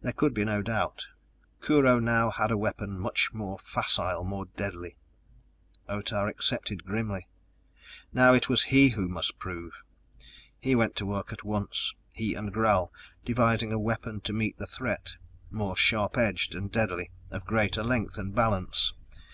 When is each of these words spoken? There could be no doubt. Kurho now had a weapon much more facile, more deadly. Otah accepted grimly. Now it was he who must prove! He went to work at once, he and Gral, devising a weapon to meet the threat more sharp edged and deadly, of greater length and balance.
There 0.00 0.14
could 0.14 0.32
be 0.32 0.46
no 0.46 0.62
doubt. 0.62 1.08
Kurho 1.60 1.98
now 1.98 2.30
had 2.30 2.50
a 2.50 2.56
weapon 2.56 2.98
much 2.98 3.34
more 3.34 3.58
facile, 3.58 4.24
more 4.24 4.46
deadly. 4.46 4.96
Otah 5.86 6.24
accepted 6.26 6.84
grimly. 6.86 7.28
Now 8.14 8.32
it 8.32 8.48
was 8.48 8.62
he 8.62 8.88
who 8.88 9.10
must 9.10 9.38
prove! 9.38 9.82
He 10.58 10.74
went 10.74 10.96
to 10.96 11.04
work 11.04 11.34
at 11.34 11.44
once, 11.44 11.92
he 12.14 12.32
and 12.34 12.50
Gral, 12.50 12.94
devising 13.26 13.74
a 13.74 13.78
weapon 13.78 14.22
to 14.22 14.32
meet 14.32 14.56
the 14.56 14.64
threat 14.66 15.16
more 15.50 15.76
sharp 15.76 16.16
edged 16.16 16.54
and 16.54 16.72
deadly, 16.72 17.10
of 17.30 17.44
greater 17.44 17.82
length 17.84 18.16
and 18.16 18.34
balance. 18.34 18.94